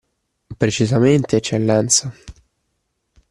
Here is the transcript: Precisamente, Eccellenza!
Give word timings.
Precisamente, 0.57 1.35
Eccellenza! 1.35 2.11